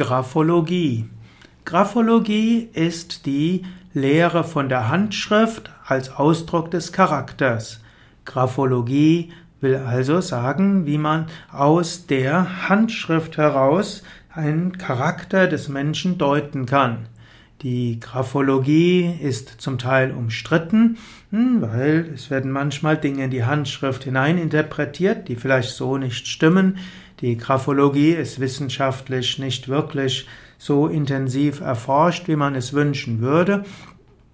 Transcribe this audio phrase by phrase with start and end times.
[0.00, 1.04] Graphologie.
[1.66, 7.80] Graphologie ist die Lehre von der Handschrift als Ausdruck des Charakters.
[8.24, 14.02] Graphologie will also sagen, wie man aus der Handschrift heraus
[14.32, 17.00] einen Charakter des Menschen deuten kann.
[17.62, 20.96] Die Graphologie ist zum Teil umstritten,
[21.30, 26.78] hm, weil es werden manchmal Dinge in die Handschrift hineininterpretiert, die vielleicht so nicht stimmen.
[27.20, 33.64] Die Graphologie ist wissenschaftlich nicht wirklich so intensiv erforscht, wie man es wünschen würde.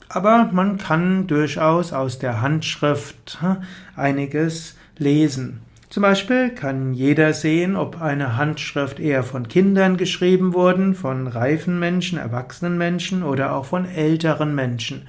[0.09, 3.56] Aber man kann durchaus aus der Handschrift hm,
[3.97, 5.66] einiges lesen.
[5.89, 11.79] Zum Beispiel kann jeder sehen, ob eine Handschrift eher von Kindern geschrieben wurde, von reifen
[11.79, 15.09] Menschen, erwachsenen Menschen oder auch von älteren Menschen.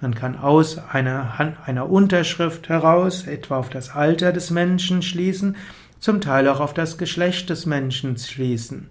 [0.00, 5.56] Man kann aus einer, Hand, einer Unterschrift heraus etwa auf das Alter des Menschen schließen,
[6.00, 8.88] zum Teil auch auf das Geschlecht des Menschen schließen.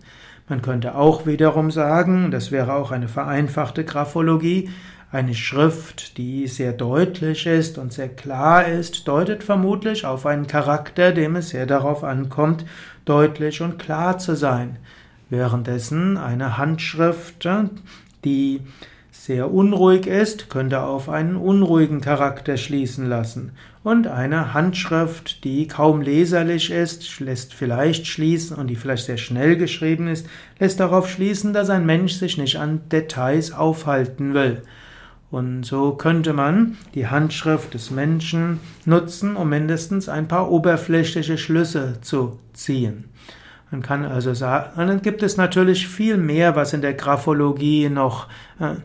[0.47, 4.69] Man könnte auch wiederum sagen, das wäre auch eine vereinfachte Graphologie,
[5.11, 11.11] eine Schrift, die sehr deutlich ist und sehr klar ist, deutet vermutlich auf einen Charakter,
[11.11, 12.65] dem es sehr darauf ankommt,
[13.03, 14.77] deutlich und klar zu sein.
[15.29, 17.47] Währenddessen eine Handschrift,
[18.23, 18.61] die
[19.11, 23.51] sehr unruhig ist, könnte auf einen unruhigen Charakter schließen lassen.
[23.83, 29.57] Und eine Handschrift, die kaum leserlich ist, lässt vielleicht schließen und die vielleicht sehr schnell
[29.57, 30.27] geschrieben ist,
[30.59, 34.61] lässt darauf schließen, dass ein Mensch sich nicht an Details aufhalten will.
[35.31, 41.99] Und so könnte man die Handschrift des Menschen nutzen, um mindestens ein paar oberflächliche Schlüsse
[42.01, 43.05] zu ziehen.
[43.71, 48.27] Man kann also sagen, dann gibt es natürlich viel mehr, was in der Graphologie noch,
[48.59, 48.75] äh,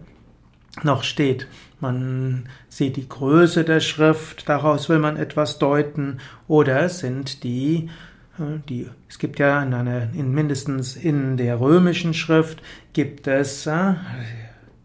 [0.85, 1.49] noch steht.
[1.81, 7.91] Man sieht die Größe der Schrift, daraus will man etwas deuten, oder sind die
[8.39, 13.67] äh, die, es gibt ja in, einer, in mindestens in der römischen Schrift gibt es
[13.67, 13.95] äh,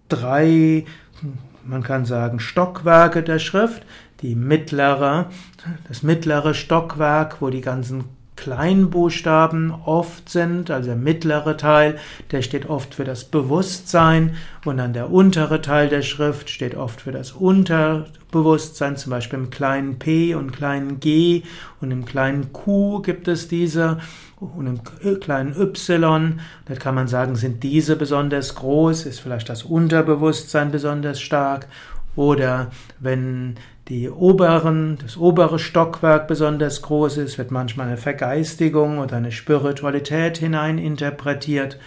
[0.10, 0.86] drei
[1.66, 3.84] man kann sagen, Stockwerke der Schrift.
[4.22, 5.30] Die mittlere,
[5.88, 8.06] das mittlere Stockwerk, wo die ganzen
[8.42, 12.00] Kleinbuchstaben oft sind, also der mittlere Teil,
[12.32, 14.36] der steht oft für das Bewusstsein
[14.66, 19.52] und dann der untere Teil der Schrift steht oft für das Unterbewusstsein, zum Beispiel im
[19.52, 21.44] kleinen p und kleinen g
[21.82, 24.00] und im kleinen q gibt es diese
[24.40, 26.40] und im kleinen y.
[26.66, 31.68] Da kann man sagen, sind diese besonders groß, ist vielleicht das Unterbewusstsein besonders stark
[32.16, 33.56] oder wenn
[33.88, 40.38] die oberen, das obere Stockwerk besonders groß ist, wird manchmal eine Vergeistigung oder eine Spiritualität
[40.38, 41.80] hineininterpretiert.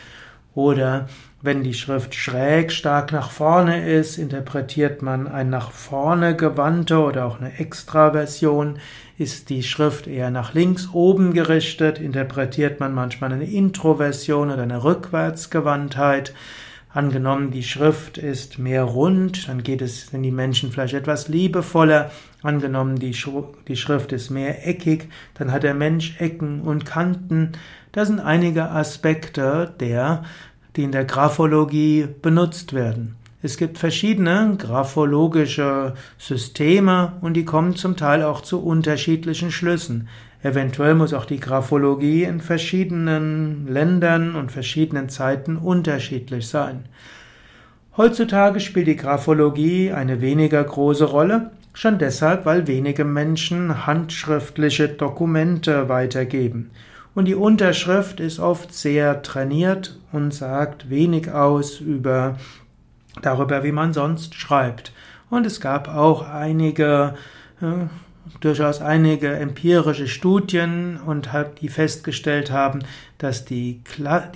[0.55, 1.09] Oder
[1.43, 7.27] wenn die Schrift schräg stark nach vorne ist, interpretiert man ein nach vorne gewandte oder
[7.27, 8.79] auch eine Extraversion.
[9.19, 14.85] Ist die Schrift eher nach links oben gerichtet, interpretiert man manchmal eine Introversion oder eine
[14.85, 16.33] Rückwärtsgewandtheit.
[16.95, 22.13] Angenommen, die Schrift ist mehr rund, dann geht es, sind die Menschen vielleicht etwas liebevoller.
[22.41, 23.17] Angenommen, die,
[23.67, 27.51] die Schrift ist mehr eckig, dann hat der Mensch Ecken und Kanten.
[27.91, 30.23] Das sind einige Aspekte, der,
[30.77, 33.17] die in der Graphologie benutzt werden.
[33.45, 40.09] Es gibt verschiedene graphologische Systeme und die kommen zum Teil auch zu unterschiedlichen Schlüssen.
[40.43, 46.87] Eventuell muss auch die Graphologie in verschiedenen Ländern und verschiedenen Zeiten unterschiedlich sein.
[47.99, 55.91] Heutzutage spielt die Graphologie eine weniger große Rolle, schon deshalb, weil wenige Menschen handschriftliche Dokumente
[55.91, 56.71] weitergeben.
[57.15, 62.39] Und die Unterschrift ist oft sehr trainiert und sagt wenig aus über
[63.23, 64.93] darüber, wie man sonst schreibt.
[65.31, 67.15] Und es gab auch einige
[67.61, 67.87] äh,
[68.41, 71.29] durchaus einige empirische Studien und
[71.61, 72.81] die festgestellt haben,
[73.19, 73.83] dass die,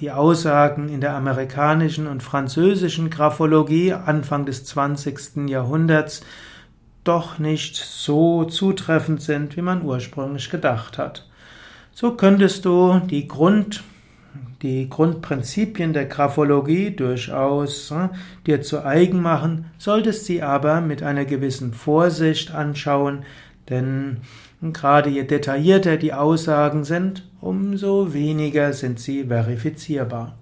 [0.00, 5.48] die Aussagen in der amerikanischen und französischen Graphologie Anfang des 20.
[5.48, 6.22] Jahrhunderts
[7.04, 11.26] doch nicht so zutreffend sind, wie man ursprünglich gedacht hat.
[11.92, 13.82] So könntest du die Grund
[14.62, 18.08] die Grundprinzipien der Graphologie durchaus äh,
[18.46, 23.24] dir zu eigen machen, solltest sie aber mit einer gewissen Vorsicht anschauen,
[23.68, 24.18] denn
[24.60, 30.37] gerade je detaillierter die Aussagen sind, umso weniger sind sie verifizierbar.